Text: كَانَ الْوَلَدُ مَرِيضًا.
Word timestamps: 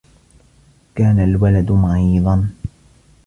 كَانَ 0.95 1.19
الْوَلَدُ 1.19 1.71
مَرِيضًا. 1.71 2.49